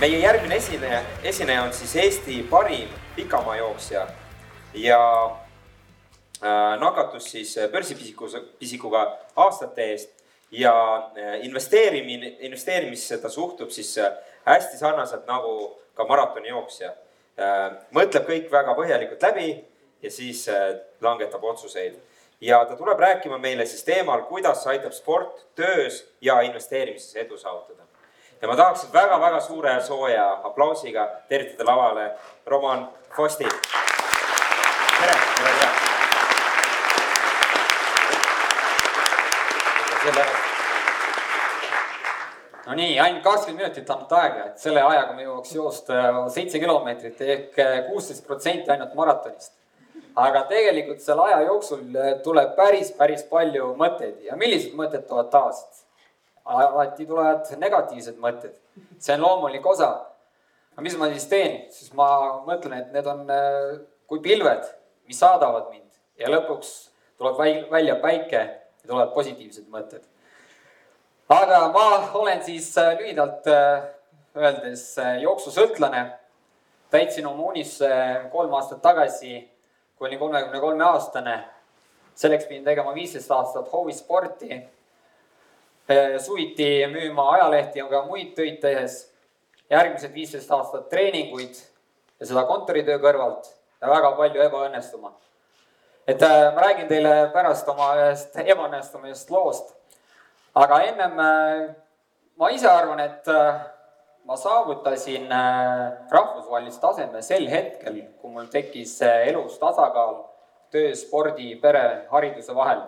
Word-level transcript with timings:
meie 0.00 0.18
järgmine 0.18 0.56
esineja, 0.56 1.02
esineja 1.22 1.62
on 1.62 1.72
siis 1.76 1.96
Eesti 1.96 2.42
parim 2.50 2.88
pikamaajooksja 3.16 4.06
ja 4.74 5.00
äh, 5.26 6.78
nakatus 6.80 7.30
siis 7.30 7.54
börsipisikuga, 7.72 8.40
pisikuga 8.58 9.02
aastate 9.36 9.90
eest 9.92 10.24
ja 10.50 10.72
äh, 10.96 11.44
investeerimine, 11.44 12.36
investeerimisse 12.48 13.18
ta 13.18 13.28
suhtub 13.28 13.70
siis 13.70 13.98
äh, 13.98 14.12
hästi 14.46 14.78
sarnaselt 14.78 15.26
nagu 15.28 15.76
ka 15.94 16.06
maratonijooksja 16.08 16.88
äh,. 16.88 17.76
mõtleb 17.92 18.24
kõik 18.24 18.48
väga 18.52 18.72
põhjalikult 18.78 19.28
läbi 19.28 19.50
ja 20.02 20.10
siis 20.10 20.46
langetab 21.00 21.44
otsuseid 21.44 22.00
ja 22.40 22.64
ta 22.64 22.76
tuleb 22.76 22.98
rääkima 23.04 23.38
meile 23.38 23.66
siis 23.66 23.84
teemal, 23.84 24.24
kuidas 24.32 24.64
aitab 24.66 24.96
sport 24.96 25.44
töös 25.54 26.06
ja 26.20 26.40
investeerimises 26.40 27.16
edu 27.16 27.36
saavutada. 27.36 27.79
Ja 28.42 28.48
ma 28.48 28.56
tahaksin 28.56 28.92
väga-väga 28.92 29.40
suure 29.40 29.70
ja 29.70 29.80
sooja 29.80 30.40
aplausiga 30.44 31.08
tervitada 31.28 31.70
lavale 31.70 32.16
Roman 32.46 32.88
Fosti. 33.16 33.44
tere, 35.00 35.14
tere, 35.36 35.50
tere. 35.58 35.70
no 42.66 42.74
nii, 42.74 43.00
ainult 43.00 43.22
kakskümmend 43.22 43.62
minutit 43.62 43.90
annab 43.90 44.12
aega, 44.12 44.44
et 44.46 44.58
selle 44.58 44.82
ajaga 44.82 45.16
me 45.16 45.26
jõuaks 45.26 45.54
joosta 45.54 45.94
seitse 46.32 46.60
kilomeetrit 46.62 47.20
ehk 47.20 47.60
kuusteist 47.90 48.26
protsenti 48.26 48.72
ainult 48.72 48.94
maratonist 48.94 49.52
aga 50.16 50.46
tegelikult 50.48 51.04
selle 51.04 51.28
aja 51.28 51.44
jooksul 51.46 51.84
tuleb 52.24 52.56
päris, 52.56 52.92
päris 52.96 53.22
palju 53.28 53.74
mõtteid 53.78 54.24
ja 54.30 54.40
millised 54.40 54.72
mõtted 54.78 55.04
tulevad 55.08 55.30
tavaliselt? 55.34 55.84
Alati 56.44 57.06
tulevad 57.06 57.50
negatiivsed 57.58 58.18
mõtted, 58.22 58.54
see 58.98 59.14
on 59.14 59.24
loomulik 59.26 59.66
osa. 59.66 59.90
aga 60.72 60.82
mis 60.86 60.96
ma 60.96 61.10
siis 61.12 61.26
teen, 61.28 61.58
siis 61.72 61.92
ma 61.94 62.08
mõtlen, 62.46 62.78
et 62.78 62.92
need 62.94 63.06
on 63.06 63.26
äh, 63.30 63.80
kui 64.06 64.22
pilved, 64.24 64.64
mis 65.08 65.18
saadavad 65.18 65.70
mind 65.70 65.90
ja 66.18 66.30
lõpuks 66.30 66.72
tuleb 67.18 67.70
välja 67.70 67.96
päike 68.02 68.40
ja 68.40 68.86
tulevad 68.86 69.14
positiivsed 69.14 69.68
mõtted. 69.68 70.02
aga 71.28 71.68
ma 71.74 71.86
olen 72.14 72.42
siis 72.42 72.72
äh, 72.78 72.96
lühidalt 72.98 73.46
öeldes 74.36 74.96
jooksusõltlane. 75.22 76.10
täitsin 76.90 77.26
oma 77.26 77.52
unisse 77.52 77.88
kolm 78.32 78.54
aastat 78.54 78.82
tagasi 78.82 79.48
kui 80.00 80.08
olin 80.08 80.18
kolmekümne 80.18 80.60
kolme 80.60 80.84
aastane. 80.84 81.44
selleks 82.14 82.44
pidin 82.44 82.64
tegema 82.64 82.94
viisteist 82.94 83.30
aastat 83.30 83.72
hoovisporti. 83.72 84.68
Suviti 86.18 86.86
müüma 86.90 87.30
ajalehti 87.34 87.78
ja 87.78 87.88
ka 87.88 88.04
muid 88.06 88.34
töid 88.36 88.60
tehes. 88.62 89.06
järgmised 89.70 90.14
viisteist 90.14 90.50
aastat 90.50 90.88
treeninguid 90.90 91.58
ja 92.20 92.26
seda 92.26 92.42
kontoritöö 92.46 92.98
kõrvalt 92.98 93.46
ja 93.80 93.90
väga 93.90 94.12
palju 94.16 94.42
ebaõnnestuma. 94.42 95.12
et 96.06 96.22
äh, 96.22 96.54
ma 96.54 96.60
räägin 96.60 96.88
teile 96.88 97.30
pärast 97.32 97.68
oma 97.68 97.92
ühest 97.96 98.36
ebaõnnestumisest 98.36 99.30
loost. 99.30 99.74
aga 100.54 100.82
ennem 100.82 101.18
äh, 101.18 101.74
ma 102.36 102.48
ise 102.50 102.68
arvan, 102.68 103.00
et 103.00 103.28
äh, 103.28 103.60
ma 104.24 104.36
saavutasin 104.36 105.32
äh, 105.32 105.92
rahvusvahelist 106.10 106.80
taseme 106.80 107.22
sel 107.22 107.48
hetkel, 107.48 108.02
kui 108.20 108.32
mul 108.32 108.48
tekkis 108.52 108.96
äh, 109.02 109.28
elus 109.28 109.58
tasakaal 109.60 110.22
töö, 110.72 110.94
spordi, 110.94 111.54
pere, 111.60 112.06
hariduse 112.10 112.54
vahel. 112.54 112.84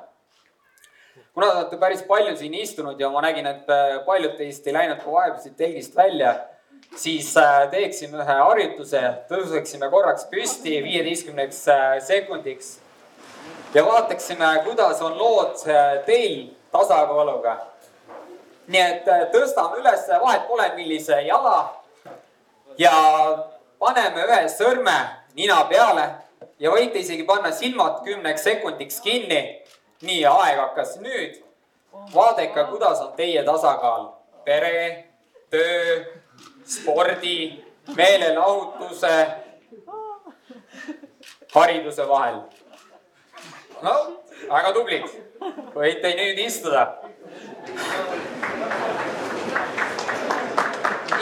Kuna 1.34 1.50
te 1.50 1.56
olete 1.56 1.80
päris 1.80 2.04
palju 2.08 2.36
siin 2.36 2.54
istunud 2.54 3.00
ja 3.00 3.10
ma 3.10 3.24
nägin, 3.24 3.46
et 3.46 3.70
äh, 3.70 3.98
paljud 4.06 4.36
teist 4.38 4.66
ei 4.66 4.76
läinud 4.76 5.02
ka 5.02 5.12
vahepeal 5.12 5.42
siit 5.42 5.56
telgist 5.56 5.96
välja, 5.96 6.36
siis 6.96 7.32
teeksime 7.72 8.20
ühe 8.20 8.38
harjutuse, 8.44 9.02
tõuseksime 9.30 9.90
korraks 9.90 10.28
püsti 10.30 10.78
viieteistkümneks 10.84 11.64
sekundiks 12.08 12.78
ja 13.74 13.84
vaataksime, 13.86 14.54
kuidas 14.66 15.00
on 15.02 15.16
lood 15.18 15.62
teil 16.06 16.50
tasakaaluga 16.72 17.60
nii 18.70 18.82
et 18.82 19.08
äh, 19.10 19.24
tõstame 19.32 19.80
üles, 19.80 20.04
vahet 20.22 20.46
pole, 20.48 20.68
millise 20.76 21.20
jala. 21.26 21.78
ja 22.78 22.92
paneme 23.78 24.24
ühe 24.24 24.44
sõrme 24.48 24.94
nina 25.36 25.58
peale 25.68 26.06
ja 26.62 26.70
võite 26.72 27.02
isegi 27.02 27.26
panna 27.28 27.52
silmad 27.52 28.00
kümneks 28.06 28.46
sekundiks 28.46 29.00
kinni. 29.04 29.42
Nii, 30.02 30.24
aeg 30.26 30.58
hakkas 30.58 30.96
nüüd. 31.00 31.40
vaadake, 32.14 32.64
kuidas 32.70 33.00
on 33.00 33.12
teie 33.16 33.44
tasakaal 33.44 34.08
pere, 34.44 35.04
töö, 35.50 36.04
spordi, 36.64 37.64
meelelahutuse, 37.96 39.26
hariduse 41.54 42.08
vahel. 42.08 42.42
no 43.82 43.96
väga 44.48 44.72
tublid, 44.72 45.08
võite 45.74 46.14
nüüd 46.18 46.38
istuda 46.46 46.86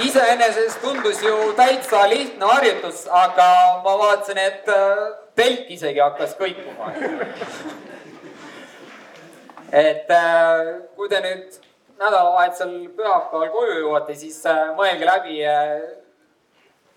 iseenesest 0.01 0.81
tundus 0.81 1.23
ju 1.23 1.53
täitsa 1.57 2.09
lihtne 2.09 2.47
harjutus, 2.47 3.05
aga 3.07 3.49
ma 3.85 3.97
vaatasin, 3.99 4.39
et 4.39 4.69
äh, 4.69 5.03
telk 5.37 5.71
isegi 5.77 6.01
hakkas 6.01 6.37
kõikuma. 6.39 6.93
Et 9.73 10.11
äh, 10.11 10.69
kui 10.97 11.09
te 11.09 11.21
nüüd 11.25 11.59
nädalavahetusel 12.01 12.75
pühapäeval 12.97 13.51
koju 13.55 13.79
jõuate, 13.85 14.17
siis 14.19 14.39
äh, 14.49 14.71
mõelge 14.77 15.09
läbi 15.09 15.41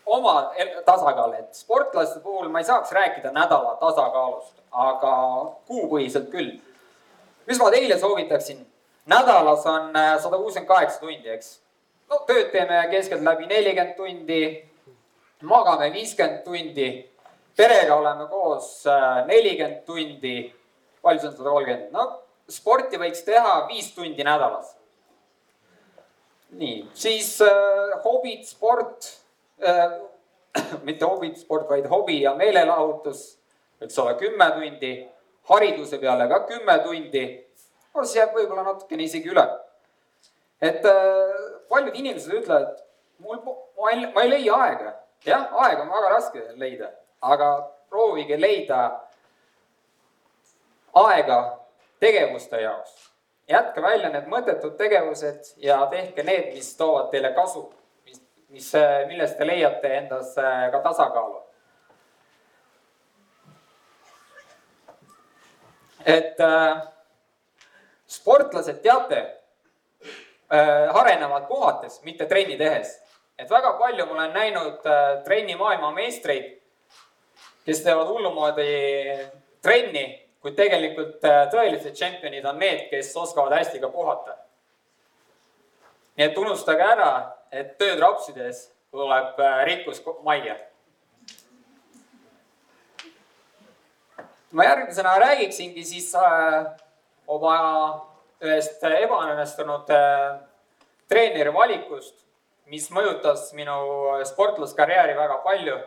oma 0.06 0.52
tasakaal, 0.86 1.34
et 1.40 1.56
sportlaste 1.56 2.20
puhul 2.24 2.50
ma 2.52 2.60
ei 2.60 2.68
saaks 2.68 2.92
rääkida 2.92 3.32
nädala 3.36 3.78
tasakaalust, 3.82 4.56
aga 4.72 5.16
kuupõhiselt 5.68 6.30
küll. 6.32 6.58
mis 7.48 7.60
ma 7.60 7.72
teile 7.72 8.00
soovitaksin? 8.00 8.66
nädalas 9.06 9.66
on 9.68 9.92
sada 9.94 10.38
kuuskümmend 10.38 10.68
kaheksa 10.68 11.00
tundi, 11.00 11.30
eks 11.30 11.58
no 12.14 12.22
tööd 12.28 12.52
teeme 12.54 12.82
keskeltläbi 12.92 13.48
nelikümmend 13.50 13.96
tundi, 13.98 14.42
magame 15.50 15.90
viiskümmend 15.94 16.44
tundi, 16.46 16.90
perega 17.58 17.96
oleme 17.96 18.28
koos 18.32 18.86
äh, 18.88 19.24
nelikümmend 19.28 19.84
tundi. 19.88 20.54
palju 21.02 21.20
see 21.20 21.30
on 21.30 21.38
sada 21.38 21.50
kolmkümmend? 21.50 21.92
no 21.92 22.23
sporti 22.54 23.00
võiks 23.02 23.24
teha 23.26 23.64
viis 23.68 23.92
tundi 23.96 24.24
nädalas. 24.24 24.76
nii, 26.54 26.84
siis 26.94 27.36
äh, 27.42 27.96
hobid, 28.06 28.46
sport 28.46 29.10
äh,, 29.64 30.00
mitte 30.88 31.06
hobid, 31.06 31.38
sport, 31.42 31.70
vaid 31.70 31.90
hobi 31.90 32.22
ja 32.22 32.36
meelelahutus 32.38 33.26
võiks 33.82 34.00
olla 34.00 34.14
kümme 34.20 34.52
tundi, 34.54 34.94
hariduse 35.50 35.98
peale 36.00 36.30
ka 36.30 36.44
kümme 36.48 36.80
tundi. 36.86 37.26
no 37.96 38.04
siis 38.06 38.22
jääb 38.22 38.38
võib-olla 38.38 38.70
natukene 38.70 39.10
isegi 39.10 39.34
üle 39.34 39.48
et 40.64 40.86
äh, 40.86 41.40
paljud 41.70 41.96
inimesed 41.96 42.34
ütlevad, 42.40 42.78
mul, 43.24 43.42
ma 43.80 43.92
ei, 43.92 44.06
ma 44.16 44.24
ei 44.24 44.32
leia 44.32 44.60
aega. 44.66 44.94
jah, 45.26 45.48
aega 45.66 45.84
on 45.84 45.92
väga 45.92 46.12
raske 46.12 46.44
leida, 46.60 46.90
aga 47.24 47.50
proovige 47.92 48.38
leida 48.40 48.80
aega 51.04 51.40
tegevuste 52.04 52.62
jaoks. 52.62 53.00
jätke 53.50 53.82
välja 53.82 54.10
need 54.12 54.28
mõttetud 54.32 54.76
tegevused 54.80 55.56
ja 55.64 55.80
tehke 55.92 56.24
need, 56.24 56.52
mis 56.56 56.76
toovad 56.80 57.10
teile 57.12 57.34
kasu, 57.36 57.64
mis, 58.06 58.22
mis, 58.50 58.70
millest 59.08 59.38
te 59.38 59.48
leiate 59.48 59.98
endas 59.98 60.38
äh, 60.38 60.70
ka 60.72 60.84
tasakaalu. 60.84 61.44
et 66.06 66.40
äh, 66.40 66.82
sportlased, 68.08 68.82
teate 68.84 69.20
äh, 70.54 70.96
arenevad 70.96 71.48
puhates, 71.48 72.02
mitte 72.04 72.26
trenni 72.26 72.58
tehes. 72.58 73.00
et 73.38 73.50
väga 73.50 73.74
palju 73.80 74.06
ma 74.06 74.14
olen 74.14 74.34
näinud 74.34 74.86
äh, 74.86 75.24
trenni 75.24 75.56
maailmameistreid, 75.56 76.52
kes 77.66 77.84
teevad 77.84 78.08
hullumoodi 78.08 78.68
trenni, 79.62 80.23
kuid 80.44 80.58
tegelikult 80.60 81.24
äh, 81.24 81.46
tõelised 81.52 81.96
tšempionid 81.96 82.46
on 82.50 82.60
need, 82.60 82.88
kes 82.92 83.14
oskavad 83.16 83.56
hästi 83.56 83.80
ka 83.80 83.90
puhata. 83.94 84.36
nii 86.18 86.26
et 86.28 86.38
unustage 86.38 86.84
ära, 86.86 87.12
et 87.50 87.78
tööd 87.80 88.02
rapsides 88.04 88.68
tuleb 88.92 89.40
äh, 89.40 89.64
rikkus 89.70 90.04
majja. 90.24 90.58
ma 94.52 94.66
järgmisena 94.68 95.16
räägiksingi 95.20 95.84
siis 95.84 96.12
äh, 96.16 96.68
oma 97.28 97.56
ühest 98.44 98.84
ebaõnnestunud 98.84 99.88
treeneri 101.08 101.54
valikust, 101.56 102.18
mis 102.68 102.90
mõjutas 102.92 103.48
minu 103.56 103.78
sportlaskarjääri 104.28 105.16
väga 105.16 105.38
palju. 105.48 105.78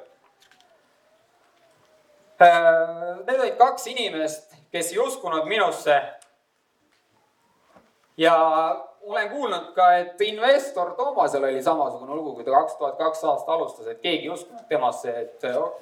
Äh, 2.41 3.17
need 3.27 3.41
olid 3.41 3.57
kaks 3.57 3.87
inimest, 3.87 4.53
kes 4.73 4.93
ei 4.93 4.99
uskunud 4.99 5.47
minusse. 5.49 6.03
ja 8.17 8.35
olen 9.01 9.31
kuulnud 9.31 9.73
ka, 9.75 9.87
et 9.97 10.21
investor 10.21 10.95
Toomasel 10.97 11.45
oli 11.45 11.63
samasugune 11.63 12.15
lugu, 12.15 12.35
kui 12.35 12.45
ta 12.45 12.51
kaks 12.51 12.77
tuhat 12.77 12.99
kaks 12.99 13.25
aasta 13.25 13.53
alustas, 13.53 13.87
et 13.87 14.01
keegi 14.01 14.29
ei 14.29 14.33
uskunud 14.33 14.69
temasse, 14.69 15.13
et 15.21 15.49
no, 15.55 15.73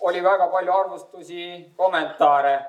oli 0.00 0.22
väga 0.22 0.48
palju 0.52 0.72
arvustusi, 0.72 1.48
kommentaare. 1.76 2.60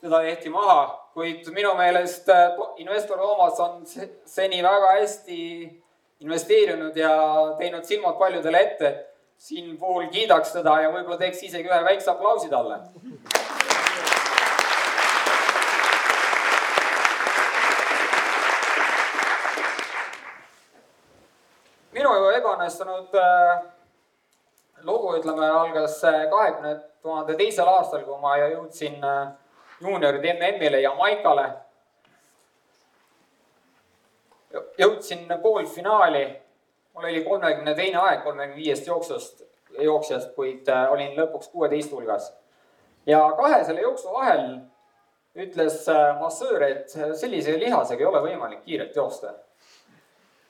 teda 0.00 0.20
tehti 0.20 0.50
maha, 0.50 0.80
kuid 1.14 1.46
minu 1.54 1.74
meelest 1.74 2.28
äh, 2.28 2.58
investor 2.76 3.18
Toomas 3.18 3.60
on 3.60 3.86
seni 4.26 4.62
väga 4.62 4.90
hästi 4.98 5.40
investeerinud 6.20 6.96
ja 6.96 7.14
teinud 7.58 7.84
silmad 7.84 8.18
paljudele 8.18 8.60
ette. 8.60 9.13
Siin 9.38 9.76
puhul 9.78 10.08
kiidaks 10.12 10.52
teda 10.52 10.80
ja 10.82 10.92
võib-olla 10.92 11.18
teeks 11.18 11.42
isegi 11.42 11.68
ühe 11.68 11.84
väikse 11.84 12.10
aplausi 12.10 12.48
talle 12.48 12.80
minu 21.94 22.30
ebaõnnestunud 22.36 23.14
äh, 23.16 23.62
lugu, 24.84 25.14
ütleme, 25.18 25.46
algas 25.46 26.00
äh, 26.04 26.24
kahekümne 26.30 26.76
tuhande 27.02 27.36
teisel 27.38 27.68
aastal, 27.70 28.04
kui 28.06 28.18
ma 28.20 28.36
jõudsin 28.42 28.98
äh, 29.04 29.28
juunioride 29.80 30.34
MM-ile 30.34 30.82
Jamaikale. 30.84 31.52
jõudsin 34.78 35.26
poolfinaali. 35.42 36.24
Mul 36.94 37.08
oli 37.10 37.24
kolmekümne 37.24 37.74
teine 37.74 37.98
aeg 37.98 38.22
kolmekümne 38.22 38.56
viiest 38.56 38.86
jooksust, 38.86 39.42
jooksjast, 39.78 40.34
kuid 40.34 40.68
olin 40.90 41.16
lõpuks 41.18 41.50
kuueteist 41.52 41.92
hulgas. 41.92 42.32
ja 43.06 43.20
kahe 43.36 43.64
selle 43.64 43.80
jooksu 43.80 44.12
vahel 44.12 44.44
ütles 45.34 45.86
massöör, 46.20 46.62
et 46.62 46.90
sellise 47.18 47.58
lihasega 47.58 48.00
ei 48.00 48.06
ole 48.06 48.20
võimalik 48.28 48.62
kiirelt 48.64 48.96
joosta. 48.96 49.34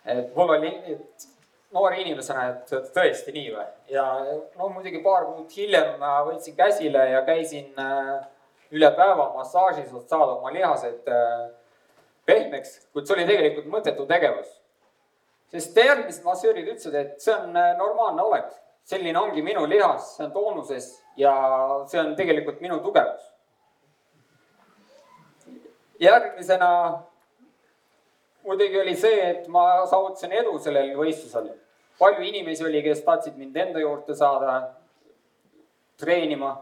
et 0.04 0.34
mul 0.36 0.56
oli, 0.58 0.74
et 0.92 1.28
noore 1.74 1.98
inimesena, 2.00 2.46
et 2.52 2.92
tõesti 2.94 3.34
nii 3.34 3.50
või? 3.54 3.66
ja 3.90 4.04
no 4.58 4.68
muidugi 4.70 5.02
paar 5.04 5.26
kuud 5.30 5.50
hiljem 5.56 6.02
võtsin 6.28 6.56
käsile 6.58 7.08
ja 7.10 7.22
käisin 7.26 7.72
äh, 7.80 8.26
üle 8.74 8.90
päeva 8.96 9.30
massaažis, 9.34 9.90
et 9.90 10.10
saada 10.10 10.36
oma 10.36 10.52
lihased 10.54 11.08
äh, 11.10 11.48
pehmeks, 12.26 12.78
kuid 12.92 13.08
see 13.08 13.16
oli 13.16 13.26
tegelikult 13.28 13.70
mõttetu 13.72 14.06
tegevus. 14.10 14.60
Sest 15.52 15.76
järgmised 15.76 16.24
massöörid 16.24 16.68
ütlesid, 16.68 16.94
et 16.94 17.20
see 17.22 17.34
on 17.34 17.56
äh, 17.56 17.72
normaalne 17.78 18.22
olek, 18.22 18.52
selline 18.84 19.18
ongi 19.18 19.42
minu 19.42 19.66
lihas, 19.68 20.14
see 20.16 20.26
on 20.26 20.32
toonuses 20.32 20.90
ja 21.16 21.34
see 21.90 22.00
on 22.00 22.14
tegelikult 22.16 22.60
minu 22.64 22.80
tugevus. 22.84 23.30
järgmisena 26.00 26.70
muidugi 28.44 28.80
oli 28.80 28.96
see, 28.96 29.20
et 29.30 29.46
ma 29.48 29.86
saavutasin 29.86 30.32
edu 30.32 30.58
sellel 30.58 30.90
võistlusel 30.98 31.52
palju 31.98 32.22
inimesi 32.22 32.64
oli, 32.64 32.82
kes 32.82 33.02
tahtsid 33.04 33.36
mind 33.36 33.56
enda 33.56 33.80
juurde 33.80 34.14
saada 34.14 34.54
treenima. 36.00 36.56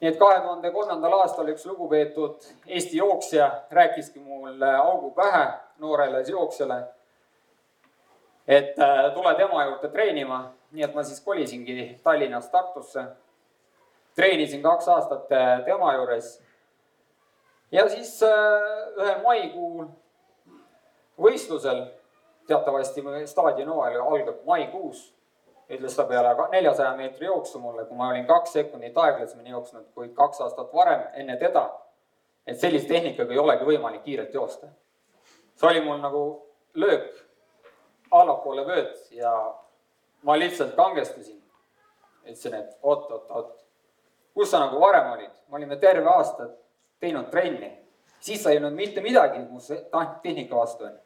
nii 0.00 0.08
et 0.08 0.16
kahe 0.18 0.38
tuhande 0.40 0.70
kolmandal 0.72 1.12
aastal 1.18 1.48
üks 1.52 1.66
lugupeetud 1.68 2.46
Eesti 2.66 2.96
jooksja 2.96 3.50
rääkiski 3.70 4.20
mulle 4.20 4.70
augu 4.76 5.10
pähe 5.10 5.42
noorele 5.78 6.22
jooksjale. 6.28 6.84
Et 8.50 8.78
äh, 8.78 9.14
tule 9.14 9.34
tema 9.34 9.64
juurde 9.64 9.88
treenima, 9.88 10.40
nii 10.74 10.82
et 10.82 10.94
ma 10.94 11.04
siis 11.06 11.20
kolisingi 11.22 12.00
Tallinnast 12.02 12.50
Tartusse. 12.50 13.04
treenisin 14.14 14.62
kaks 14.62 14.88
aastat 14.88 15.32
äh, 15.32 15.64
tema 15.64 15.94
juures. 15.94 16.42
ja 17.72 17.88
siis 17.88 18.22
äh, 18.22 18.98
ühel 18.98 19.22
maikuu 19.22 19.86
võistlusel 21.20 21.84
teatavasti 22.46 23.04
staadioni 23.26 23.70
hooaeg 23.70 24.00
algab 24.00 24.42
maikuus, 24.46 25.14
ütles 25.70 25.94
ta 25.96 26.04
peale 26.04 26.34
neljasaja 26.50 26.96
meetri 26.96 27.26
jooksu 27.26 27.58
mulle, 27.58 27.84
kui 27.84 27.96
ma 27.96 28.10
olin 28.10 28.26
kaks 28.26 28.52
sekundit 28.52 28.98
aeglasemini 28.98 29.54
jooksnud 29.54 29.86
kui 29.94 30.08
kaks 30.08 30.40
aastat 30.40 30.74
varem 30.74 31.06
enne 31.14 31.36
teda. 31.36 31.68
et 32.46 32.58
sellise 32.58 32.88
tehnikaga 32.88 33.32
ei 33.32 33.38
olegi 33.38 33.64
võimalik 33.64 34.02
kiirelt 34.02 34.34
joosta. 34.34 34.66
see 35.54 35.68
oli 35.70 35.80
mul 35.86 36.02
nagu 36.02 36.22
löök 36.74 37.29
allapoole 38.10 38.64
vööd 38.66 38.96
ja 39.10 39.32
ma 40.22 40.38
lihtsalt 40.38 40.74
kangestusin. 40.76 41.42
ütlesin, 42.24 42.54
et 42.54 42.78
oot, 42.82 43.10
oot, 43.10 43.30
oot, 43.30 43.52
kus 44.34 44.50
sa 44.50 44.60
nagu 44.60 44.80
varem 44.80 45.12
olid, 45.12 45.30
me 45.48 45.56
olime 45.56 45.76
terve 45.76 46.08
aasta 46.08 46.50
teinud 47.00 47.30
trenni, 47.30 47.70
siis 48.20 48.42
sa 48.42 48.50
ei 48.50 48.58
olnud 48.60 48.76
mitte 48.76 49.00
midagi 49.00 49.40
mu 49.48 49.60
tehnika 50.22 50.56
vastu 50.56 50.84
onju 50.84 51.00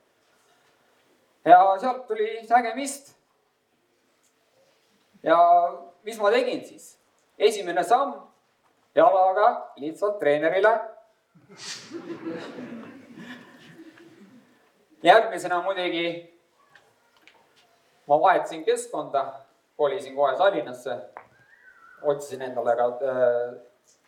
ja 1.45 1.77
sealt 1.81 2.07
tuli 2.07 2.47
nägemist. 2.49 3.17
ja 5.23 5.39
mis 6.03 6.19
ma 6.21 6.31
tegin 6.31 6.65
siis? 6.67 6.99
esimene 7.39 7.85
samm 7.85 8.15
jalaga 8.95 9.73
lihtsalt 9.77 10.19
treenerile. 10.19 10.81
järgmisena 15.03 15.63
muidugi 15.63 16.34
ma 18.07 18.21
vahetasin 18.21 18.65
keskkonda, 18.65 19.33
kolisin 19.77 20.17
kohe 20.17 20.37
Tallinnasse. 20.37 20.97
otsisin 22.03 22.43
endale 22.43 22.77
ka 22.77 22.85
äh, 22.85 23.55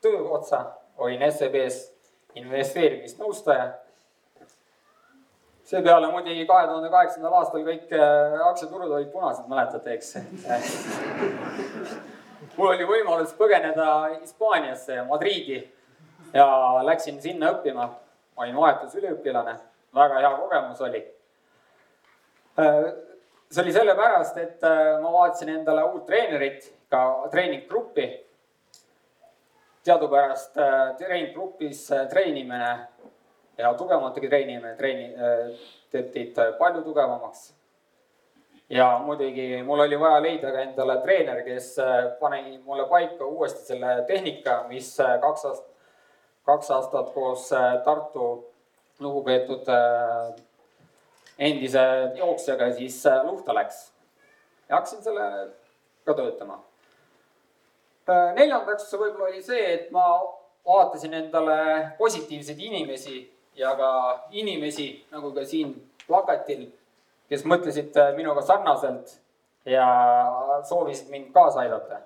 tööotsa, 0.05 0.65
olin 0.99 1.33
SEB-s 1.33 1.93
investeerimisnõustaja 2.35 3.73
seepeale 5.67 6.11
muidugi 6.13 6.47
kahe 6.47 6.67
tuhande 6.67 6.91
kaheksandal 6.93 7.35
aastal 7.41 7.65
kõik 7.67 7.95
äh, 7.97 8.37
aktsiaturud 8.51 8.93
olid 8.99 9.11
punased, 9.15 9.49
mäletate, 9.51 9.97
eks 9.97 10.09
mul 12.57 12.69
oli 12.75 12.85
võimalus 12.89 13.33
põgeneda 13.39 13.87
Hispaaniasse, 14.21 14.95
Madriidi 15.09 15.59
ja 16.35 16.47
läksin 16.87 17.23
sinna 17.23 17.47
õppima. 17.57 17.85
ma 18.37 18.45
olin 18.45 18.57
vahetusüliõpilane, 18.57 19.55
väga 19.97 20.19
hea 20.21 20.31
kogemus 20.37 20.81
oli. 20.85 20.99
Äh, 23.47 23.55
see 23.55 23.63
oli 23.63 23.73
sellepärast, 23.73 24.37
et 24.37 24.65
äh, 24.65 25.01
ma 25.03 25.13
vaatasin 25.13 25.55
endale 25.59 25.85
uut 25.93 26.07
treenerit, 26.07 26.73
ka 26.91 27.29
treeninggruppi. 27.31 28.09
teadupärast 29.87 30.57
treeninggrupis 30.99 31.89
treenimine 32.11 32.71
ja 33.59 33.75
tugevamategi 33.75 34.29
treenimine 34.29 34.75
treeni, 34.77 35.15
äh, 35.15 35.69
teeb 35.91 36.11
teid 36.13 36.41
palju 36.59 36.83
tugevamaks. 36.83 37.53
ja 38.71 38.99
muidugi 38.99 39.63
mul 39.63 39.81
oli 39.81 40.01
vaja 40.01 40.23
leida 40.23 40.51
ka 40.53 40.61
endale 40.61 40.99
treener, 41.03 41.43
kes 41.45 41.79
äh, 41.79 42.11
pani 42.21 42.59
mulle 42.65 42.89
paika 42.89 43.25
uuesti 43.25 43.65
selle 43.67 44.03
tehnika, 44.07 44.65
mis 44.69 45.01
äh, 45.01 45.21
kaks 45.21 45.45
aastat, 45.45 45.73
kaks 46.45 46.71
aastat 46.71 47.13
koos 47.15 47.49
Tartu 47.85 48.53
lugupeetud 49.01 49.69
endise 51.39 51.83
jooksjaga 52.17 52.73
siis 52.73 53.03
luhta 53.25 53.55
läks. 53.55 53.93
ja 54.69 54.77
hakkasin 54.77 55.03
selle 55.03 55.29
ka 56.05 56.15
töötama. 56.15 56.63
neljandaks 58.35 58.93
võib-olla 58.95 59.31
oli 59.31 59.43
see, 59.43 59.63
et 59.75 59.91
ma 59.91 60.07
vaatasin 60.67 61.15
endale 61.15 61.59
positiivseid 61.99 62.61
inimesi 62.61 63.21
ja 63.57 63.75
ka 63.77 63.91
inimesi, 64.31 65.07
nagu 65.11 65.33
ka 65.35 65.45
siin 65.45 65.75
plakatil, 66.07 66.69
kes 67.31 67.45
mõtlesid 67.49 67.97
äh, 67.99 68.13
minuga 68.17 68.43
sarnaselt 68.43 69.17
ja 69.67 69.87
soovisid 70.69 71.11
mind 71.11 71.33
kaasa 71.35 71.65
aidata 71.65 72.03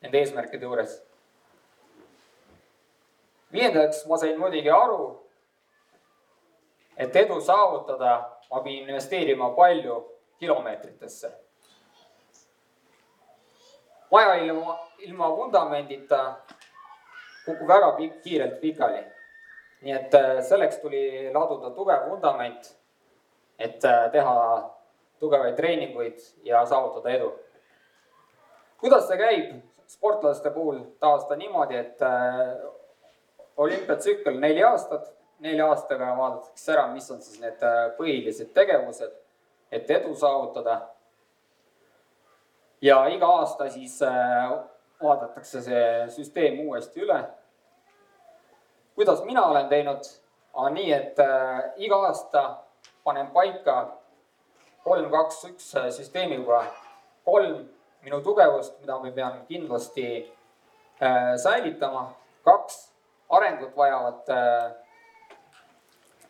nende 0.00 0.18
eesmärkide 0.18 0.66
juures. 0.66 1.00
viiendaks, 3.52 4.04
ma 4.06 4.16
sain 4.16 4.38
muidugi 4.38 4.70
aru, 4.70 5.18
et 7.00 7.16
edu 7.16 7.40
saavutada, 7.40 8.16
ma 8.50 8.60
pidin 8.60 8.88
investeerima 8.88 9.54
palju 9.56 10.02
kilomeetritesse. 10.38 11.30
maja 14.10 14.34
ilma, 14.44 14.76
ilma 14.98 15.30
vundamendita 15.36 16.20
kukub 17.44 17.68
väga 17.68 17.92
pikk, 17.96 18.20
kiirelt 18.22 18.60
pikali 18.60 19.04
nii 19.80 19.92
et 19.96 20.14
äh, 20.14 20.40
selleks 20.44 20.80
tuli 20.82 21.02
laduda 21.32 21.70
tugev 21.76 22.08
vundament, 22.10 22.74
et 23.58 23.84
äh, 23.84 24.08
teha 24.12 24.34
tugevaid 25.20 25.56
treeninguid 25.56 26.20
ja 26.44 26.64
saavutada 26.66 27.14
edu. 27.16 27.32
kuidas 28.80 29.08
see 29.08 29.16
käib 29.20 29.48
sportlaste 29.88 30.50
puhul 30.50 30.84
taasta 31.00 31.36
niimoodi, 31.36 31.76
et 31.76 32.02
äh, 32.02 32.60
olümpiatsükkel 33.56 34.38
neli 34.40 34.64
aastat, 34.64 35.10
nelja 35.40 35.66
aastaga 35.72 36.12
vaadatakse 36.16 36.72
ära, 36.72 36.86
mis 36.92 37.10
on 37.10 37.20
siis 37.24 37.40
need 37.40 37.62
põhilised 37.98 38.52
tegevused, 38.54 39.12
et 39.72 39.90
edu 39.90 40.14
saavutada. 40.14 40.80
ja 42.82 43.06
iga 43.08 43.26
aasta 43.26 43.68
siis 43.70 43.98
vaadatakse 45.02 45.62
see 45.62 45.84
süsteem 46.08 46.60
uuesti 46.66 47.00
üle. 47.04 47.20
Kuidas 48.94 49.24
mina 49.24 49.44
olen 49.46 49.68
teinud, 49.68 50.04
on 50.52 50.74
nii, 50.74 50.92
et 50.92 51.18
äh, 51.18 51.60
iga 51.76 51.96
aasta 52.06 52.42
panen 53.04 53.30
paika 53.32 53.76
kolm, 54.84 55.10
kaks, 55.12 55.44
üks 55.48 55.70
süsteemiga 55.96 56.64
kolm 57.24 57.62
minu 58.04 58.20
tugevust, 58.24 58.76
mida 58.80 58.98
ma 58.98 59.12
pean 59.14 59.40
kindlasti 59.48 60.06
äh, 61.00 61.34
säilitama, 61.40 62.10
kaks 62.44 62.90
arengut 63.30 63.76
vajavat 63.76 64.28
äh, 64.28 64.70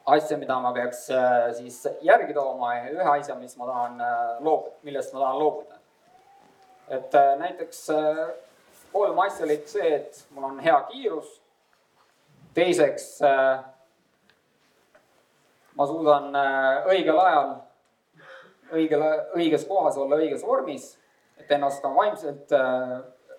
asja, 0.07 0.39
mida 0.39 0.59
ma 0.61 0.73
peaks 0.73 1.09
äh, 1.11 1.53
siis 1.57 1.83
järgi 2.03 2.35
tooma 2.35 2.75
ja 2.77 2.93
ühe 2.95 3.09
asja, 3.19 3.35
mis 3.39 3.57
ma 3.59 3.67
tahan 3.69 4.01
äh, 4.01 4.39
loobuda, 4.41 4.77
millest 4.87 5.13
ma 5.15 5.25
tahan 5.25 5.39
loobuda. 5.39 5.79
et 6.89 7.15
äh, 7.15 7.37
näiteks 7.39 7.87
kolm 8.93 9.19
asja 9.19 9.45
olid 9.47 9.69
see, 9.71 9.95
et 9.95 10.25
mul 10.35 10.49
on 10.49 10.59
hea 10.61 10.79
kiirus. 10.91 11.41
teiseks 12.55 13.21
ma 15.77 15.87
suudan 15.87 16.35
õigel 16.91 17.21
ajal, 17.21 17.53
õigel, 18.73 19.05
õiges 19.39 19.67
kohas 19.69 19.97
olla 19.97 20.19
õiges 20.19 20.43
vormis, 20.47 20.97
et 21.39 21.51
ennast 21.51 21.83
ka 21.83 21.95
vaimselt 21.95 22.51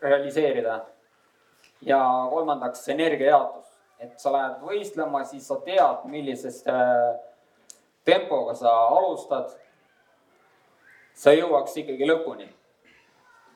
realiseerida. 0.01 0.85
ja 1.81 1.99
kolmandaks 2.29 2.87
energiajaotus, 2.89 3.70
et 4.01 4.19
sa 4.19 4.31
lähed 4.33 4.61
võistlema, 4.65 5.23
siis 5.29 5.45
sa 5.47 5.59
tead, 5.65 6.05
millisest 6.09 6.67
äh, 6.69 7.11
tempoga 8.07 8.55
sa 8.57 8.73
alustad. 8.97 9.57
sa 11.13 11.33
jõuaks 11.35 11.75
ikkagi 11.77 12.07
lõpuni. 12.07 12.47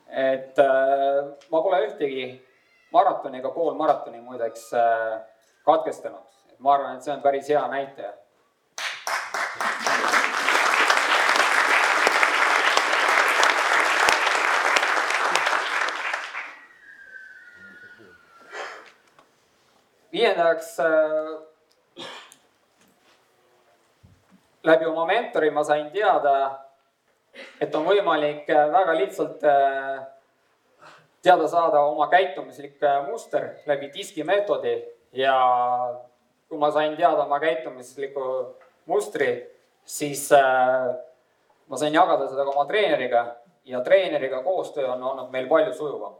et 0.10 0.58
ma 1.50 1.62
pole 1.66 1.80
ühtegi 1.88 2.26
maratoni 2.94 3.40
ega 3.40 3.50
poolmaratoni 3.50 4.22
muideks 4.22 4.70
katkestanud. 5.66 6.28
ma 6.60 6.76
arvan, 6.76 6.96
et 6.96 7.04
see 7.04 7.14
on 7.14 7.22
päris 7.22 7.50
hea 7.50 7.64
näitaja 7.68 8.14
viiendaks 20.16 20.80
äh, 20.80 22.06
läbi 24.64 24.86
oma 24.86 25.06
mentori 25.06 25.52
ma 25.52 25.64
sain 25.64 25.90
teada, 25.92 26.36
et 27.60 27.76
on 27.76 27.84
võimalik 27.88 28.48
äh, 28.50 28.70
väga 28.72 28.96
lihtsalt 28.96 29.44
äh, 29.44 30.00
teada 31.26 31.50
saada 31.52 31.84
oma 31.90 32.08
käitumuslik 32.08 32.80
muster 33.10 33.56
läbi 33.68 33.92
diskimeetodi 33.94 34.76
ja 35.20 35.36
kui 36.48 36.62
ma 36.62 36.72
sain 36.72 36.96
teada 36.96 37.26
oma 37.26 37.40
käitumusliku 37.42 38.26
mustri, 38.86 39.32
siis 39.84 40.30
ma 40.32 41.80
sain 41.82 41.94
jagada 41.94 42.28
seda 42.30 42.46
ka 42.46 42.54
oma 42.54 42.68
treeneriga 42.70 43.24
ja 43.66 43.82
treeneriga 43.82 44.44
koostöö 44.46 44.92
on 44.94 45.04
olnud 45.04 45.32
meil 45.34 45.50
palju 45.50 45.74
sujuvam. 45.74 46.14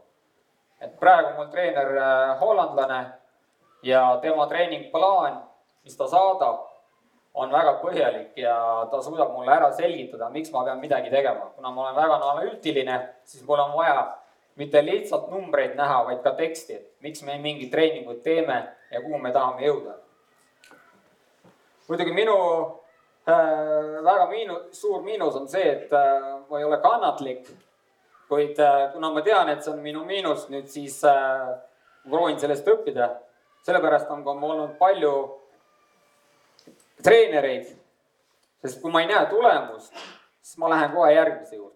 et 0.80 0.98
praegu 1.00 1.36
mul 1.38 1.46
treener 1.54 1.94
hollandlane 2.40 2.98
ja 3.86 4.18
tema 4.22 4.46
treeningplaan, 4.46 5.42
mis 5.84 5.96
ta 5.96 6.08
saadab, 6.10 6.66
on 7.36 7.52
väga 7.52 7.76
põhjalik 7.82 8.38
ja 8.40 8.56
ta 8.90 9.02
suudab 9.04 9.34
mulle 9.36 9.52
ära 9.52 9.68
selgitada, 9.76 10.30
miks 10.32 10.50
ma 10.52 10.64
pean 10.64 10.80
midagi 10.80 11.10
tegema. 11.12 11.50
kuna 11.56 11.70
ma 11.70 11.82
olen 11.82 11.96
väga 11.96 12.14
analüütiline, 12.16 12.96
siis 13.24 13.44
mul 13.46 13.60
on 13.60 13.76
vaja 13.76 14.06
mitte 14.56 14.82
lihtsalt 14.84 15.28
numbreid 15.30 15.76
näha, 15.76 16.00
vaid 16.08 16.22
ka 16.24 16.32
teksti, 16.38 16.74
et 16.74 17.04
miks 17.04 17.22
me 17.22 17.36
mingit 17.38 17.70
treeningut 17.70 18.22
teeme 18.22 18.56
ja 18.90 19.02
kuhu 19.04 19.18
me 19.18 19.32
tahame 19.32 19.68
jõuda. 19.68 19.94
muidugi 21.88 22.12
minu 22.12 22.38
äh, 23.28 24.02
väga 24.08 24.26
miinu-, 24.32 24.62
suur 24.72 25.02
miinus 25.02 25.36
on 25.36 25.48
see, 25.48 25.68
et 25.76 25.92
äh, 25.92 26.40
ma 26.48 26.58
ei 26.58 26.64
ole 26.64 26.80
kannatlik. 26.80 27.52
kuid 28.28 28.58
äh, 28.58 28.92
kuna 28.92 29.10
ma 29.10 29.22
tean, 29.22 29.48
et 29.48 29.62
see 29.62 29.72
on 29.72 29.84
minu 29.84 30.04
miinus 30.04 30.48
nüüd, 30.48 30.66
siis 30.72 31.04
äh, 31.04 31.52
proovin 32.08 32.40
sellest 32.40 32.66
õppida 32.66 33.12
sellepärast 33.66 34.10
on 34.10 34.24
ka 34.24 34.30
olnud 34.30 34.78
palju 34.78 35.12
treenereid, 37.02 37.66
sest 38.62 38.80
kui 38.82 38.90
ma 38.92 39.00
ei 39.02 39.08
näe 39.10 39.26
tulemust, 39.30 39.94
siis 40.42 40.58
ma 40.62 40.70
lähen 40.70 40.90
kohe 40.94 41.14
järgmise 41.14 41.56
juurde. 41.56 41.74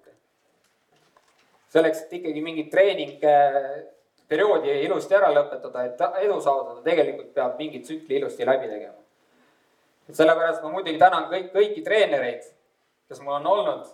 selleks, 1.71 1.99
et 2.03 2.13
ikkagi 2.13 2.41
mingit 2.43 2.71
treeningperioodi 2.71 4.83
ilusti 4.85 5.15
ära 5.15 5.31
lõpetada, 5.35 5.85
et 5.87 6.01
edu 6.25 6.41
saavutada, 6.43 6.83
tegelikult 6.83 7.35
peab 7.35 7.59
mingi 7.59 7.79
tsükli 7.83 8.17
ilusti 8.19 8.47
läbi 8.47 8.69
tegema. 8.69 8.99
et 10.09 10.17
sellepärast 10.17 10.63
ma 10.63 10.71
muidugi 10.71 10.99
tänan 10.99 11.25
kõik, 11.31 11.53
kõiki 11.55 11.85
treenereid, 11.85 12.43
kes 13.09 13.21
mul 13.21 13.35
on 13.39 13.47
olnud, 13.47 13.87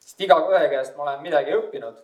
sest 0.00 0.20
igaühe 0.20 0.68
käest 0.72 0.96
ma 0.96 1.02
olen 1.02 1.22
midagi 1.22 1.52
õppinud. 1.56 1.96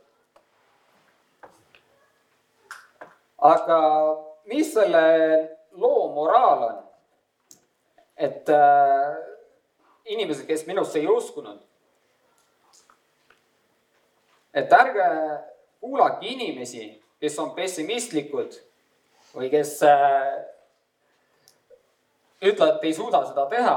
aga 3.39 3.79
mis 4.45 4.73
selle 4.75 5.03
loo 5.73 6.09
moraal 6.15 6.65
on? 6.69 6.79
et 8.17 8.49
äh, 8.49 9.17
inimesed, 10.05 10.47
kes 10.47 10.67
minusse 10.67 10.99
ei 10.99 11.07
uskunud. 11.09 11.61
et 14.55 14.73
ärge 14.73 15.07
kuulake 15.81 16.27
inimesi, 16.27 17.03
kes 17.21 17.39
on 17.39 17.55
pessimistlikud 17.57 18.59
või 19.35 19.49
kes 19.51 19.79
äh, 19.89 20.45
ütlevad, 22.43 22.77
et 22.77 22.85
ei 22.85 22.95
suuda 22.95 23.25
seda 23.27 23.47
teha. 23.51 23.77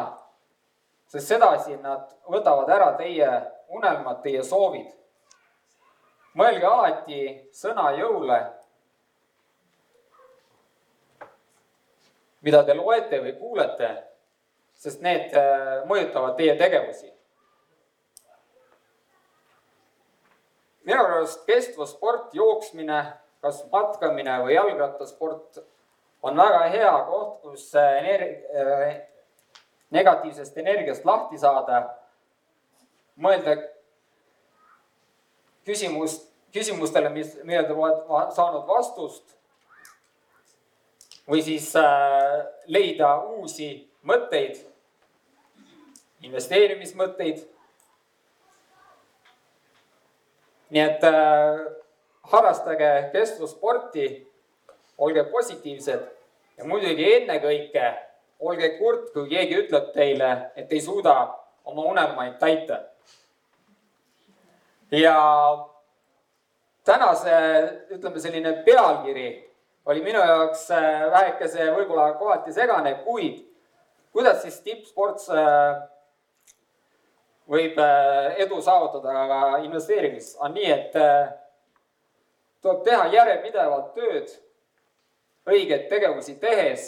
sest 1.07 1.27
sedasi 1.27 1.77
nad 1.79 2.09
võtavad 2.27 2.69
ära 2.75 2.91
teie 2.97 3.29
unelmad, 3.69 4.21
teie 4.21 4.43
soovid. 4.43 4.91
mõelge 6.35 6.67
alati 6.67 7.19
sõna 7.55 7.91
jõule 7.95 8.39
mida 12.45 12.61
te 12.65 12.75
loete 12.77 13.19
või 13.23 13.33
kuulete, 13.39 13.89
sest 14.77 15.01
need 15.01 15.33
äh, 15.33 15.81
mõjutavad 15.89 16.37
teie 16.37 16.55
tegevusi. 16.59 17.11
minu 20.85 21.01
arust 21.01 21.47
kestev 21.47 21.87
sport, 21.89 22.33
jooksmine, 22.37 22.99
kas 23.41 23.63
matkamine 23.71 24.35
või 24.43 24.53
jalgrattasport 24.53 25.57
on 26.21 26.37
väga 26.37 26.59
hea 26.73 26.91
koht, 27.07 27.39
kus 27.41 27.71
äh, 27.73 27.95
energ-, 28.03 28.45
äh, 28.53 28.99
negatiivsest 29.89 30.57
energiast 30.61 31.05
lahti 31.05 31.41
saada. 31.41 31.85
mõelda 33.15 33.55
küsimust, 35.65 36.27
küsimustele, 36.53 37.09
mis, 37.09 37.33
millele 37.43 37.67
te 37.67 37.73
olete 37.73 38.35
saanud 38.35 38.67
vastust 38.67 39.34
või 41.29 41.41
siis 41.45 41.71
äh, 41.79 42.45
leida 42.67 43.17
uusi 43.21 43.69
mõtteid, 44.05 44.61
investeerimismõtteid. 46.25 47.43
nii 50.69 50.81
et 50.81 51.03
äh, 51.07 51.59
harrastage 52.31 53.09
kestvussporti, 53.13 54.07
olge 54.97 55.23
positiivsed 55.29 56.01
ja 56.57 56.65
muidugi 56.65 57.05
ennekõike 57.19 57.85
olge 58.39 58.69
kurt, 58.79 59.11
kui 59.13 59.29
keegi 59.29 59.59
ütleb 59.63 59.91
teile, 59.93 60.31
et 60.55 60.71
ei 60.73 60.81
suuda 60.81 61.15
oma 61.65 61.85
unelmaid 61.91 62.37
täita. 62.39 62.81
ja 64.91 65.15
tänase, 66.85 67.31
ütleme 67.89 68.19
selline 68.19 68.53
pealkiri 68.65 69.27
oli 69.85 70.01
minu 70.01 70.19
jaoks 70.19 70.69
äh, 70.71 71.11
vähekese 71.11 71.69
võib-olla 71.75 72.13
kohati 72.17 72.53
segane, 72.53 72.95
kuid 73.05 73.43
kuidas 74.15 74.41
siis 74.41 74.59
tippsports 74.65 75.29
äh, 75.29 75.83
võib 77.49 77.77
äh, 77.81 78.33
edu 78.41 78.61
saavutada 78.65 79.25
ka 79.29 79.41
investeerimises, 79.65 80.35
on 80.41 80.55
nii, 80.57 80.71
et 80.71 80.97
tuleb 82.65 82.83
teha 82.87 83.07
järjepidevalt 83.13 83.91
tööd, 83.97 84.31
õigeid 85.45 85.85
tegevusi 85.91 86.39
tehes, 86.41 86.87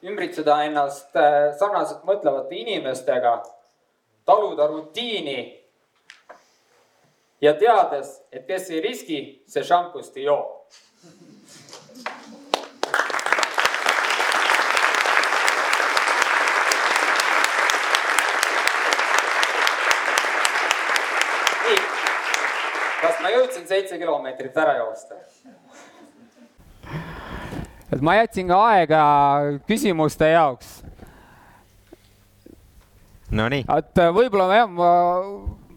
ümbritseda 0.00 0.62
ennast 0.64 1.12
sarnaselt 1.60 2.06
mõtlevate 2.08 2.56
inimestega, 2.56 3.34
taluda 4.24 4.64
rutiini 4.70 5.42
ja 7.44 7.52
teades, 7.60 8.14
et 8.32 8.46
kes 8.48 8.70
ei 8.72 8.80
riski, 8.80 9.20
see 9.44 9.66
šampust 9.66 10.16
ei 10.16 10.24
joo 10.30 10.59
kas 23.00 23.20
ma 23.22 23.32
jõudsin 23.32 23.66
seitse 23.68 23.98
kilomeetrit 23.98 24.56
ära 24.60 24.76
joosta? 24.80 25.18
et 27.90 28.02
ma 28.06 28.16
jätsin 28.20 28.50
ka 28.50 28.58
aega 28.70 29.02
küsimuste 29.68 30.30
jaoks, 30.30 30.80
Nonii. 33.30 33.64
et 33.66 34.02
äh, 34.02 34.10
võib-olla 34.14 34.48
jah, 34.54 34.70
ma, 34.70 34.90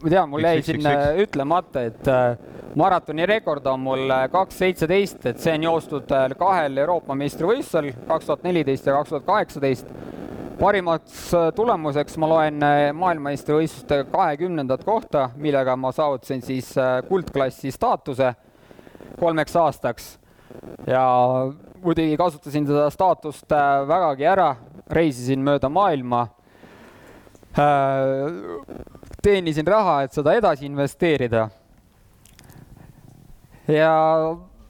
ma 0.02 0.10
tean, 0.10 0.30
mul 0.30 0.46
jäi 0.46 0.62
siin 0.66 0.86
äh, 0.90 1.06
ütlemata, 1.24 1.86
et 1.90 2.10
äh, 2.10 2.36
maratoni 2.80 3.28
rekord 3.30 3.66
on 3.70 3.82
mul 3.86 4.14
kaks 4.34 4.62
seitseteist, 4.64 5.26
et 5.30 5.42
see 5.42 5.54
on 5.58 5.68
joostud 5.70 6.14
kahel 6.40 6.82
Euroopa 6.86 7.18
meistrivõistlusel, 7.18 7.94
kaks 8.10 8.30
tuhat 8.30 8.46
neliteist 8.48 8.90
ja 8.90 8.98
kaks 9.00 9.14
tuhat 9.14 9.28
kaheksateist. 9.30 9.94
Parimaks 10.60 11.32
tulemuseks 11.56 12.18
ma 12.22 12.30
loen 12.30 12.60
maailmameistrivõistluste 13.00 14.04
kahekümnendat 14.12 14.84
kohta, 14.88 15.30
millega 15.36 15.76
ma 15.80 15.92
saavutasin 15.92 16.42
siis 16.46 16.74
kuldklassi 17.08 17.72
staatuse 17.72 18.34
kolmeks 19.20 19.56
aastaks 19.56 20.14
ja 20.88 21.04
muidugi 21.84 22.18
kasutasin 22.18 22.68
seda 22.70 22.90
staatust 22.94 23.52
vägagi 23.90 24.30
ära, 24.30 24.54
reisisin 24.94 25.44
mööda 25.46 25.70
maailma 25.70 26.28
Äh, 27.54 28.64
teenisin 29.22 29.68
raha, 29.68 30.00
et 30.04 30.16
seda 30.16 30.34
edasi 30.34 30.66
investeerida. 30.66 31.50
ja 33.68 33.92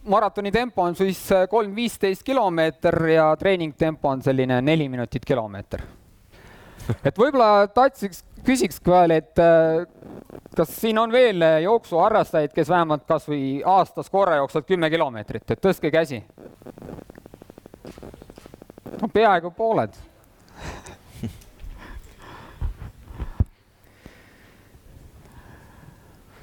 maratoni 0.05 0.51
tempo 0.51 0.81
on 0.83 0.95
siis 0.95 1.29
kolm 1.49 1.75
viisteist 1.75 2.23
kilomeeter 2.23 3.07
ja 3.07 3.35
treeningtempo 3.39 4.09
on 4.09 4.21
selline 4.23 4.61
neli 4.61 4.89
minutit 4.89 5.25
kilomeeter. 5.25 5.81
et 7.07 7.17
võib-olla 7.17 7.67
tatsiks, 7.73 8.23
küsiks 8.43 8.81
veel, 8.87 9.11
et 9.15 9.39
äh, 9.39 9.85
kas 10.55 10.69
siin 10.81 10.97
on 10.99 11.11
veel 11.11 11.41
jooksuharrastajaid, 11.63 12.53
kes 12.55 12.69
vähemalt 12.69 13.05
kas 13.07 13.27
või 13.29 13.61
aastas 13.65 14.09
korra 14.11 14.35
jooksevad 14.41 14.65
kümme 14.67 14.89
kilomeetrit, 14.93 15.51
et 15.51 15.61
tõstke 15.63 15.91
käsi. 15.93 16.23
no 19.01 19.07
peaaegu 19.13 19.51
pooled 19.51 19.91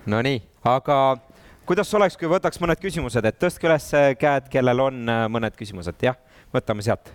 Nonii, 0.06 0.42
aga 0.64 1.16
kuidas 1.70 1.92
oleks, 1.94 2.16
kui 2.18 2.26
võtaks 2.26 2.58
mõned 2.58 2.80
küsimused, 2.82 3.22
et 3.22 3.36
tõstke 3.38 3.68
üles 3.68 3.84
käed, 4.18 4.48
kellel 4.50 4.80
on 4.82 5.04
äh, 5.06 5.24
mõned 5.30 5.54
küsimused, 5.54 6.02
jah, 6.02 6.18
võtame 6.50 6.82
sealt. 6.82 7.12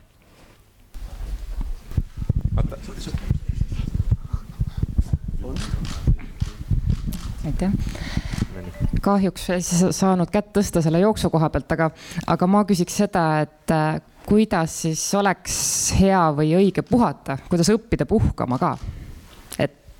aitäh 7.46 7.74
kahjuks 9.06 9.50
ei 9.54 9.62
saanud 9.94 10.32
kätt 10.34 10.54
tõsta 10.56 10.82
selle 10.82 11.04
jooksu 11.04 11.30
koha 11.30 11.52
pealt, 11.54 11.76
aga, 11.76 11.92
aga 12.32 12.48
ma 12.50 12.64
küsiks 12.66 12.96
seda, 13.04 13.26
et 13.44 13.74
äh, 13.76 14.00
kuidas 14.26 14.80
siis 14.86 15.04
oleks 15.20 15.58
hea 16.00 16.24
või 16.38 16.56
õige 16.58 16.82
puhata, 16.88 17.38
kuidas 17.52 17.70
õppida 17.76 18.08
puhkama 18.10 18.58
ka? 18.62 18.78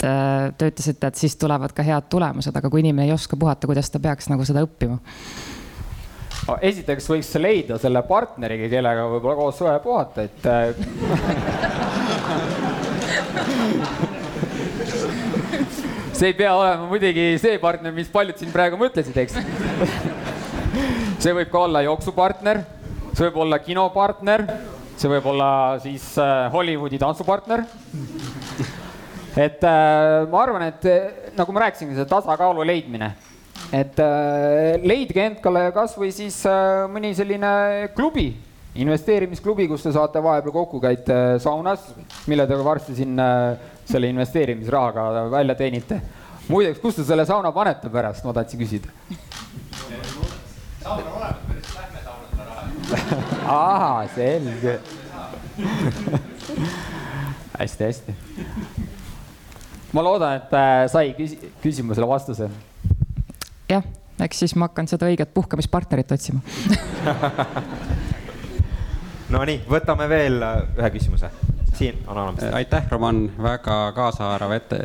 Äh, 0.04 0.52
te 0.60 0.68
ütlesite, 0.68 1.08
et 1.08 1.16
siis 1.16 1.38
tulevad 1.40 1.72
ka 1.72 1.80
head 1.88 2.10
tulemused, 2.12 2.52
aga 2.60 2.68
kui 2.68 2.82
inimene 2.84 3.08
ei 3.08 3.14
oska 3.16 3.38
puhata, 3.40 3.64
kuidas 3.70 3.88
ta 3.88 4.00
peaks 4.04 4.28
nagu 4.28 4.44
seda 4.48 4.60
õppima? 4.66 4.98
esiteks 6.68 7.08
võiks 7.10 7.32
leida 7.40 7.78
selle 7.82 8.02
partneriga, 8.06 8.68
kellega 8.70 9.06
võib-olla 9.10 9.36
koos 9.40 9.56
puhata, 9.82 10.22
et 10.28 10.46
äh, 10.52 10.76
see 16.20 16.28
ei 16.34 16.36
pea 16.36 16.52
olema 16.60 16.86
muidugi 16.92 17.40
see 17.42 17.56
partner, 17.64 17.96
mis 17.96 18.12
paljud 18.12 18.38
siin 18.38 18.52
praegu 18.52 18.76
mõtlesid, 18.84 19.16
eks 19.24 19.40
see 21.24 21.34
võib 21.40 21.50
ka 21.56 21.60
olla 21.70 21.82
jooksupartner, 21.88 22.66
see 23.14 23.24
võib 23.30 23.38
olla 23.48 23.64
kinopartner, 23.64 24.44
see 25.00 25.08
võib 25.16 25.26
olla 25.34 25.50
siis 25.88 26.20
äh, 26.20 26.52
Hollywoodi 26.52 27.00
tantsupartner 27.00 27.64
et 29.36 29.64
äh, 29.64 30.28
ma 30.32 30.44
arvan, 30.44 30.64
et 30.70 30.86
äh, 30.88 31.12
nagu 31.36 31.52
ma 31.52 31.60
rääkisin, 31.66 31.92
see 31.96 32.06
tasakaalu 32.08 32.64
leidmine, 32.68 33.14
et 33.76 34.00
äh, 34.00 34.80
leidke 34.84 35.26
endale 35.28 35.72
kasvõi 35.76 36.12
siis 36.16 36.46
äh, 36.48 36.88
mõni 36.92 37.14
selline 37.18 37.90
klubi, 37.98 38.36
investeerimisklubi, 38.80 39.68
kus 39.72 39.84
te 39.86 39.92
saate 39.96 40.20
vahepeal 40.24 40.54
kokku, 40.56 40.80
käite 40.84 41.16
saunas, 41.44 41.82
mille 42.32 42.46
te 42.48 42.56
varsti 42.64 42.96
siin 42.96 43.20
äh, 43.20 43.58
selle 43.88 44.08
investeerimisrahaga 44.14 45.02
välja 45.34 45.56
teenite. 45.60 45.96
muideks, 46.48 46.80
kus 46.80 46.96
te 47.00 47.04
selle 47.04 47.26
sauna 47.26 47.52
panete 47.52 47.90
pärast, 47.92 48.24
ma 48.24 48.34
tahtsin 48.34 48.60
küsida. 48.60 48.88
saun 50.80 51.04
on 51.04 51.14
olemas, 51.18 51.42
me 51.48 51.54
lihtsalt 51.60 51.80
lähme 51.82 52.00
sauna 52.08 52.26
selle 52.32 52.46
raha. 52.48 52.62
ahah, 53.60 54.10
selge 54.16 54.74
hästi-hästi 57.60 58.12
ma 59.96 60.04
loodan, 60.04 60.42
et 60.42 60.56
äh, 60.56 60.86
sai 60.92 61.14
küs 61.18 61.38
küsimusele 61.64 62.08
vastuse. 62.10 62.50
jah, 63.70 63.86
eks 64.26 64.44
siis 64.44 64.56
ma 64.60 64.70
hakkan 64.70 64.90
seda 64.92 65.08
õiget 65.10 65.32
puhkamispartnerit 65.36 66.12
otsima 66.16 66.44
Nonii, 69.36 69.64
võtame 69.70 70.06
veel 70.12 70.38
äh, 70.46 70.62
ühe 70.78 70.92
küsimuse. 70.94 71.32
siin 71.76 71.98
on 72.08 72.18
olemas. 72.18 72.44
aitäh, 72.54 72.86
Roman, 72.92 73.26
väga 73.42 73.80
kaasahaarav 73.96 74.52
ette, 74.56 74.78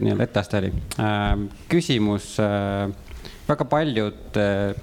nii-öelda 0.00 0.24
etteaste 0.24 0.60
oli. 0.62 0.70
Ähm, 1.02 1.48
küsimus 1.68 2.36
äh, 2.40 2.86
väga 3.48 3.64
paljud 3.68 4.36
äh, 4.36 4.74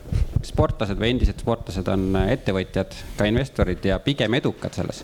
sportlased 0.45 0.97
või 0.97 1.11
endised 1.13 1.41
sportlased 1.41 1.89
on 1.91 2.07
äh, 2.17 2.31
ettevõtjad, 2.33 2.95
ka 3.17 3.27
investorid 3.29 3.85
ja 3.85 3.99
pigem 4.01 4.37
edukad 4.39 4.73
selles. 4.73 5.03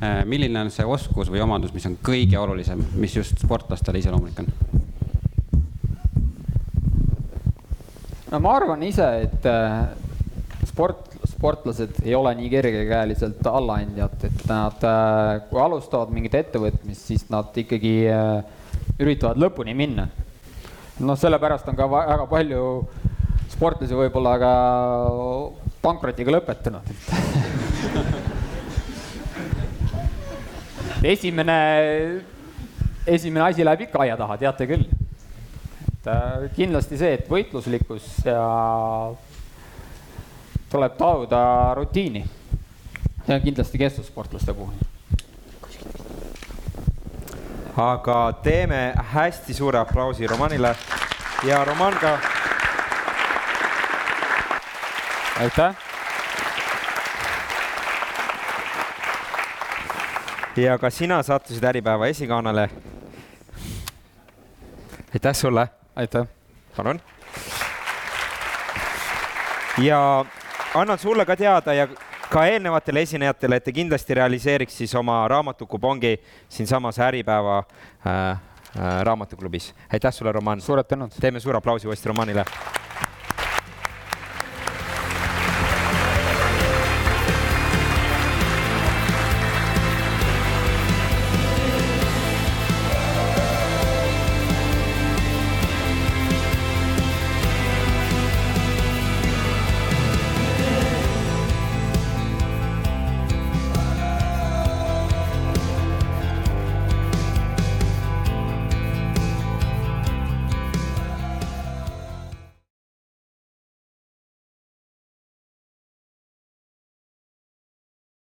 Äh, 0.00 0.22
milline 0.28 0.64
on 0.64 0.72
see 0.72 0.86
oskus 0.88 1.28
või 1.32 1.42
omandus, 1.44 1.74
mis 1.76 1.84
on 1.88 1.98
kõige 2.04 2.40
olulisem, 2.40 2.80
mis 3.00 3.16
just 3.16 3.44
sportlastele 3.44 4.00
iseloomulik 4.00 4.40
on? 4.44 4.50
no 8.32 8.40
ma 8.42 8.56
arvan 8.56 8.80
ise, 8.82 9.04
et 9.28 9.44
sport, 10.66 11.12
sportlased 11.36 12.00
ei 12.02 12.16
ole 12.18 12.32
nii 12.40 12.48
kergekäeliselt 12.50 13.46
allaandjad, 13.46 14.16
et 14.26 14.42
nad, 14.50 14.88
kui 15.52 15.60
alustavad 15.62 16.10
mingit 16.10 16.34
ettevõtmist, 16.40 17.12
siis 17.12 17.28
nad 17.30 17.54
ikkagi 17.62 17.94
üritavad 18.98 19.38
lõpuni 19.38 19.76
minna 19.78 20.08
noh, 21.00 21.16
sellepärast 21.18 21.68
on 21.68 21.76
ka 21.78 21.88
väga 21.90 22.26
palju 22.30 22.62
sportlasi 23.54 23.94
võib-olla 23.98 24.38
ka 24.38 24.52
pankrotiga 25.82 26.30
lõpetanud 26.36 26.86
esimene, 31.04 31.58
esimene 33.06 33.44
asi 33.44 33.64
läheb 33.64 33.86
ikka 33.86 34.04
aia 34.04 34.16
taha, 34.16 34.38
teate 34.40 34.66
küll. 34.68 34.86
et 35.88 36.08
äh, 36.08 36.48
kindlasti 36.56 36.98
see, 37.00 37.12
et 37.18 37.28
võitluslikkus 37.30 38.08
ja 38.28 38.40
tuleb 40.72 40.96
tajuda 40.98 41.74
rutiini. 41.78 42.24
see 43.26 43.36
on 43.36 43.44
kindlasti 43.44 43.80
kestvussportlaste 43.80 44.54
puhul 44.54 44.74
aga 47.76 48.32
teeme 48.42 48.94
hästi 49.12 49.54
suure 49.54 49.78
aplausi 49.78 50.26
Romanile 50.26 50.76
ja 51.42 51.64
Roman 51.64 51.94
ka. 52.00 52.18
aitäh. 55.40 55.74
ja 60.56 60.78
ka 60.78 60.90
sina 60.90 61.22
sattusid 61.22 61.64
Äripäeva 61.64 62.06
esikaanale. 62.06 62.70
aitäh 65.14 65.34
sulle. 65.34 65.68
aitäh. 65.96 66.26
palun. 66.76 67.00
ja 69.78 70.24
annan 70.74 70.98
sulle 70.98 71.24
ka 71.24 71.36
teada 71.36 71.74
ja 71.74 71.88
ka 72.30 72.46
eelnevatele 72.50 73.04
esinejatele, 73.06 73.56
et 73.60 73.64
te 73.64 73.74
kindlasti 73.74 74.14
realiseeriks 74.20 74.80
siis 74.82 74.94
oma 74.98 75.22
raamatukupongi 75.28 76.16
siinsamas 76.48 76.98
Äripäeva 76.98 77.58
äh, 77.58 78.14
äh, 78.30 78.38
raamatuklubis. 79.02 79.74
aitäh 79.92 80.12
sulle, 80.12 80.32
Roman! 80.32 80.60
suured 80.60 80.88
tänud! 80.88 81.12
teeme 81.20 81.40
suure 81.40 81.58
aplausi 81.58 81.88
uuesti 81.88 82.08
Romanile 82.08 82.44